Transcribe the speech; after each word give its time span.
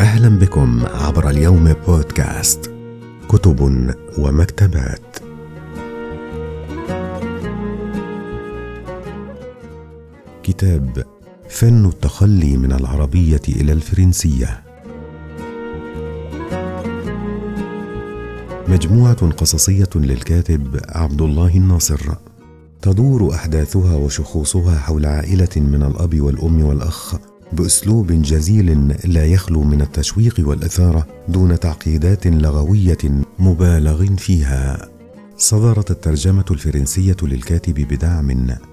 أهلا 0.00 0.38
بكم 0.38 0.84
عبر 0.86 1.30
اليوم 1.30 1.72
بودكاست 1.86 2.74
كتب 3.28 3.60
ومكتبات. 4.18 5.16
كتاب 10.42 11.04
فن 11.48 11.86
التخلي 11.86 12.56
من 12.56 12.72
العربية 12.72 13.42
إلى 13.48 13.72
الفرنسية. 13.72 14.62
مجموعة 18.68 19.30
قصصية 19.30 19.90
للكاتب 19.94 20.80
عبد 20.88 21.22
الله 21.22 21.56
الناصر. 21.56 22.00
تدور 22.84 23.34
أحداثها 23.34 23.96
وشخوصها 23.96 24.78
حول 24.78 25.06
عائلة 25.06 25.48
من 25.56 25.82
الأب 25.82 26.20
والأم 26.20 26.64
والأخ 26.64 27.14
بأسلوب 27.52 28.12
جزيل 28.12 28.96
لا 29.04 29.26
يخلو 29.26 29.62
من 29.62 29.82
التشويق 29.82 30.34
والإثارة 30.38 31.06
دون 31.28 31.60
تعقيدات 31.60 32.26
لغوية 32.26 32.98
مبالغ 33.38 34.16
فيها. 34.16 34.88
صدرت 35.36 35.90
الترجمة 35.90 36.44
الفرنسية 36.50 37.16
للكاتب 37.22 37.74
بدعم 37.74 38.26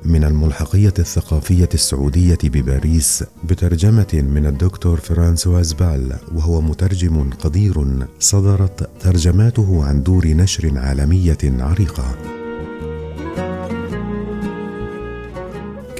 من 0.05 0.23
الملحقية 0.23 0.93
الثقافية 0.99 1.69
السعودية 1.73 2.39
بباريس 2.43 3.23
بترجمة 3.43 4.23
من 4.33 4.45
الدكتور 4.45 4.99
فرانسواز 4.99 5.73
بال 5.73 6.15
وهو 6.35 6.61
مترجم 6.61 7.29
قدير. 7.29 8.07
صدرت 8.19 8.89
ترجماته 8.99 9.83
عن 9.83 10.03
دور 10.03 10.27
نشر 10.27 10.77
عالمية 10.77 11.37
عريقة. 11.43 12.40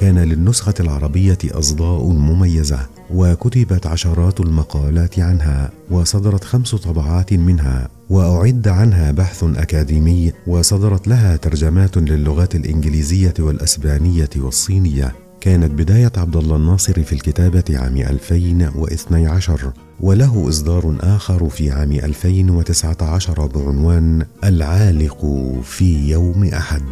كان 0.02 0.18
للنسخة 0.18 0.74
العربية 0.80 1.38
أصداء 1.44 2.06
مميزة 2.06 2.86
وكتبت 3.10 3.86
عشرات 3.86 4.40
المقالات 4.40 5.18
عنها 5.18 5.70
وصدرت 5.90 6.44
خمس 6.44 6.74
طبعات 6.74 7.32
منها 7.32 7.88
وأعد 8.10 8.68
عنها 8.68 9.10
بحث 9.10 9.44
أكاديمي 9.44 10.32
وصدرت 10.46 11.08
لها 11.08 11.36
ترجمات 11.36 11.96
للغات 11.96 12.54
الإنجليزية 12.54 13.34
والأسبانية 13.38 14.30
والصينية. 14.36 15.12
كانت 15.40 15.70
بداية 15.70 16.12
عبد 16.16 16.36
الله 16.36 16.56
الناصر 16.56 17.02
في 17.02 17.12
الكتابة 17.12 17.64
عام 17.70 17.96
2012 17.96 19.72
وله 20.00 20.48
إصدار 20.48 20.96
آخر 21.00 21.48
في 21.48 21.70
عام 21.70 21.92
2019 21.92 23.46
بعنوان 23.46 24.26
العالق 24.44 25.26
في 25.62 26.10
يوم 26.10 26.44
أحد. 26.44 26.82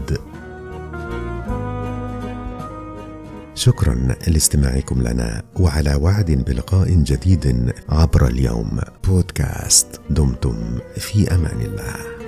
شكرا 3.60 3.94
لاستماعكم 4.26 5.02
لنا 5.02 5.42
وعلى 5.56 5.94
وعد 5.94 6.30
بلقاء 6.30 6.90
جديد 6.90 7.72
عبر 7.88 8.26
اليوم. 8.26 8.80
بودكاست 9.04 10.00
دمتم 10.10 10.78
في 10.96 11.34
أمان 11.34 11.60
الله. 11.60 12.19